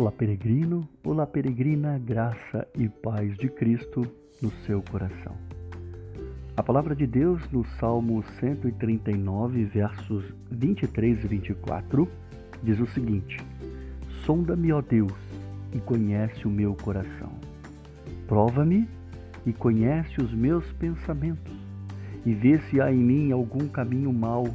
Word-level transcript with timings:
Olá, 0.00 0.10
peregrino, 0.10 0.88
olá, 1.04 1.26
peregrina, 1.26 1.98
graça 1.98 2.66
e 2.74 2.88
paz 2.88 3.36
de 3.36 3.50
Cristo 3.50 4.10
no 4.40 4.50
seu 4.64 4.80
coração. 4.80 5.36
A 6.56 6.62
palavra 6.62 6.96
de 6.96 7.06
Deus 7.06 7.42
no 7.52 7.66
Salmo 7.78 8.24
139, 8.40 9.66
versos 9.66 10.24
23 10.50 11.22
e 11.22 11.26
24, 11.26 12.08
diz 12.62 12.80
o 12.80 12.86
seguinte: 12.86 13.36
Sonda-me, 14.24 14.72
ó 14.72 14.80
Deus, 14.80 15.12
e 15.70 15.78
conhece 15.80 16.48
o 16.48 16.50
meu 16.50 16.74
coração. 16.74 17.32
Prova-me 18.26 18.88
e 19.44 19.52
conhece 19.52 20.18
os 20.18 20.32
meus 20.32 20.64
pensamentos, 20.72 21.52
e 22.24 22.32
vê 22.32 22.58
se 22.58 22.80
há 22.80 22.90
em 22.90 22.96
mim 22.96 23.32
algum 23.32 23.68
caminho 23.68 24.14
mau, 24.14 24.48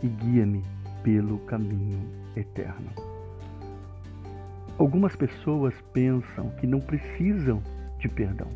e 0.00 0.06
guia-me 0.06 0.62
pelo 1.02 1.38
caminho 1.40 1.98
eterno. 2.36 3.09
Algumas 4.80 5.14
pessoas 5.14 5.74
pensam 5.92 6.48
que 6.58 6.66
não 6.66 6.80
precisam 6.80 7.62
de 7.98 8.08
perdão. 8.08 8.46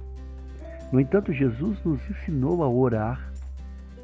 No 0.90 0.98
entanto, 0.98 1.34
Jesus 1.34 1.78
nos 1.84 2.00
ensinou 2.08 2.64
a 2.64 2.68
orar 2.68 3.30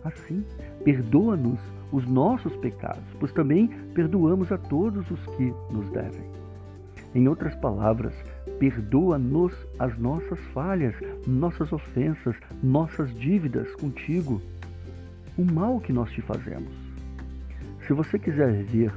assim: 0.04 0.44
perdoa-nos 0.84 1.58
os 1.90 2.06
nossos 2.06 2.54
pecados, 2.56 3.02
pois 3.18 3.32
também 3.32 3.68
perdoamos 3.94 4.52
a 4.52 4.58
todos 4.58 5.10
os 5.10 5.26
que 5.34 5.50
nos 5.72 5.90
devem. 5.92 6.28
Em 7.14 7.26
outras 7.26 7.54
palavras, 7.54 8.12
perdoa-nos 8.58 9.54
as 9.78 9.98
nossas 9.98 10.38
falhas, 10.52 10.94
nossas 11.26 11.72
ofensas, 11.72 12.36
nossas 12.62 13.14
dívidas 13.14 13.74
contigo, 13.76 14.42
o 15.38 15.44
mal 15.50 15.80
que 15.80 15.90
nós 15.90 16.12
te 16.12 16.20
fazemos. 16.20 16.70
Se 17.86 17.94
você 17.94 18.18
quiser 18.18 18.62
ver 18.64 18.92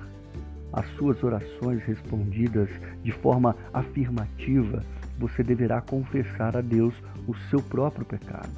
as 0.73 0.88
suas 0.95 1.23
orações 1.23 1.84
respondidas 1.84 2.70
de 3.03 3.11
forma 3.11 3.56
afirmativa, 3.72 4.84
você 5.20 5.44
deverá 5.44 5.80
confessar 5.80 6.58
a 6.58 6.61
Deus 6.61 6.95
o 7.28 7.36
seu 7.50 7.61
próprio 7.61 8.06
pecado. 8.06 8.52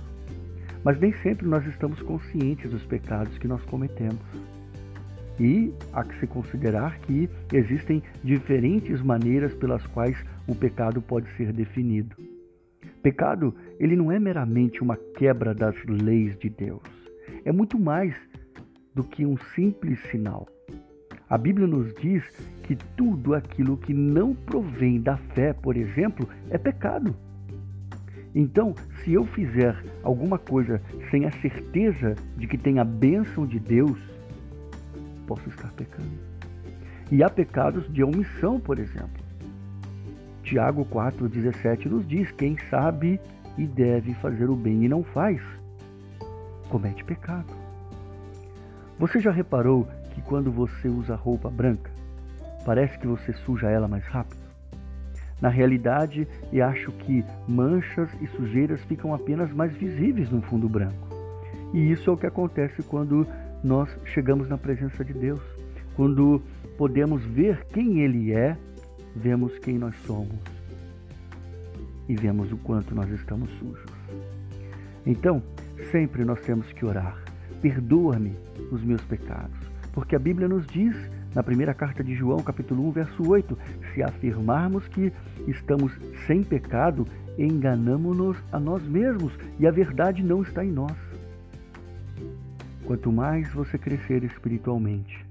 Mas 0.83 0.99
nem 0.99 1.11
sempre 1.21 1.45
nós 1.45 1.65
estamos 1.67 2.01
conscientes 2.01 2.71
dos 2.71 2.83
pecados 2.85 3.37
que 3.37 3.47
nós 3.47 3.61
cometemos. 3.65 4.21
E 5.37 5.73
há 5.91 6.03
que 6.03 6.17
se 6.19 6.27
considerar 6.27 6.97
que 6.99 7.29
existem 7.51 8.01
diferentes 8.23 9.01
maneiras 9.01 9.53
pelas 9.53 9.85
quais 9.87 10.17
o 10.47 10.55
pecado 10.55 11.01
pode 11.01 11.29
ser 11.35 11.51
definido. 11.51 12.15
Pecado, 13.03 13.53
ele 13.77 13.95
não 13.95 14.11
é 14.11 14.17
meramente 14.17 14.81
uma 14.81 14.95
quebra 15.17 15.53
das 15.53 15.75
leis 15.85 16.37
de 16.37 16.49
Deus. 16.49 16.81
É 17.43 17.51
muito 17.51 17.77
mais 17.77 18.15
do 18.93 19.03
que 19.03 19.25
um 19.25 19.37
simples 19.53 19.99
sinal. 20.09 20.47
A 21.29 21.37
Bíblia 21.37 21.65
nos 21.65 21.93
diz 21.95 22.23
que 22.63 22.75
tudo 22.95 23.33
aquilo 23.33 23.77
que 23.77 23.93
não 23.93 24.35
provém 24.35 25.01
da 25.01 25.17
fé, 25.17 25.53
por 25.53 25.75
exemplo, 25.75 26.27
é 26.49 26.57
pecado. 26.57 27.15
Então, 28.33 28.75
se 29.03 29.13
eu 29.13 29.25
fizer 29.25 29.75
alguma 30.03 30.37
coisa 30.37 30.81
sem 31.09 31.25
a 31.25 31.31
certeza 31.31 32.15
de 32.37 32.47
que 32.47 32.57
tem 32.57 32.79
a 32.79 32.83
bênção 32.83 33.45
de 33.47 33.59
Deus, 33.59 33.97
posso 35.25 35.47
estar 35.49 35.71
pecando. 35.71 36.11
E 37.11 37.23
há 37.23 37.29
pecados 37.29 37.91
de 37.91 38.03
omissão, 38.03 38.59
por 38.59 38.77
exemplo. 38.77 39.23
Tiago 40.43 40.85
4,17 40.85 41.85
nos 41.85 42.07
diz: 42.07 42.31
quem 42.31 42.57
sabe 42.69 43.19
e 43.57 43.65
deve 43.65 44.13
fazer 44.15 44.49
o 44.49 44.55
bem 44.55 44.83
e 44.83 44.89
não 44.89 45.03
faz, 45.03 45.41
comete 46.69 47.03
pecado. 47.03 47.51
Você 48.99 49.19
já 49.19 49.31
reparou 49.31 49.87
que 50.15 50.21
quando 50.21 50.49
você 50.49 50.87
usa 50.87 51.13
roupa 51.13 51.49
branca, 51.49 51.91
parece 52.65 52.97
que 52.97 53.05
você 53.05 53.33
suja 53.33 53.69
ela 53.69 53.87
mais 53.87 54.05
rápido? 54.05 54.45
Na 55.41 55.49
realidade, 55.49 56.25
eu 56.53 56.65
acho 56.65 56.91
que 56.93 57.23
manchas 57.45 58.09
e 58.21 58.27
sujeiras 58.27 58.81
ficam 58.85 59.13
apenas 59.13 59.51
mais 59.51 59.73
visíveis 59.73 60.31
no 60.31 60.41
fundo 60.41 60.69
branco. 60.69 61.07
E 61.73 61.91
isso 61.91 62.09
é 62.09 62.13
o 62.13 62.17
que 62.17 62.25
acontece 62.25 62.81
quando 62.83 63.27
nós 63.61 63.89
chegamos 64.05 64.47
na 64.47 64.57
presença 64.57 65.03
de 65.03 65.11
Deus. 65.11 65.41
Quando 65.97 66.41
podemos 66.77 67.21
ver 67.25 67.65
quem 67.65 67.99
Ele 67.99 68.31
é, 68.31 68.57
vemos 69.13 69.59
quem 69.59 69.77
nós 69.77 69.95
somos 70.05 70.39
e 72.07 72.15
vemos 72.15 72.51
o 72.53 72.57
quanto 72.57 72.95
nós 72.95 73.09
estamos 73.09 73.49
sujos. 73.59 73.91
Então, 75.05 75.43
sempre 75.91 76.23
nós 76.23 76.39
temos 76.41 76.71
que 76.71 76.85
orar. 76.85 77.21
Perdoa-me 77.61 78.33
os 78.71 78.81
meus 78.81 79.01
pecados 79.01 79.64
porque 79.95 80.15
a 80.15 80.19
Bíblia 80.19 80.47
nos 80.47 80.67
diz, 80.67 80.93
na 81.33 81.41
primeira 81.41 81.73
carta 81.73 82.03
de 82.03 82.13
João, 82.13 82.39
capítulo 82.39 82.85
1, 82.89 82.91
verso 82.91 83.27
8, 83.27 83.57
se 83.93 84.03
afirmarmos 84.03 84.85
que 84.89 85.11
estamos 85.47 85.93
sem 86.27 86.43
pecado, 86.43 87.07
enganamos-nos 87.37 88.37
a 88.51 88.59
nós 88.59 88.83
mesmos 88.83 89.33
e 89.57 89.65
a 89.65 89.71
verdade 89.71 90.21
não 90.21 90.43
está 90.43 90.63
em 90.63 90.71
nós. 90.71 90.95
Quanto 92.85 93.11
mais 93.11 93.51
você 93.53 93.77
crescer 93.77 94.23
espiritualmente, 94.25 95.25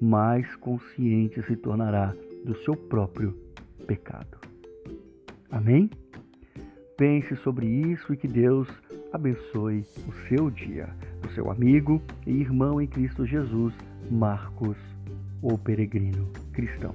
mais 0.00 0.54
consciente 0.56 1.42
se 1.42 1.56
tornará 1.56 2.14
do 2.44 2.56
seu 2.62 2.76
próprio 2.76 3.36
pecado. 3.86 4.38
Amém? 5.50 5.90
Pense 6.96 7.34
sobre 7.36 7.66
isso 7.66 8.12
e 8.14 8.16
que 8.16 8.28
Deus 8.28 8.68
abençoe 9.12 9.84
o 10.08 10.12
seu 10.28 10.50
dia. 10.50 10.88
O 11.24 11.28
seu 11.34 11.50
amigo 11.50 12.02
e 12.26 12.32
irmão 12.32 12.80
em 12.80 12.86
Cristo 12.86 13.24
Jesus, 13.24 13.72
Marcos, 14.10 14.76
o 15.40 15.56
peregrino 15.56 16.30
cristão. 16.52 16.94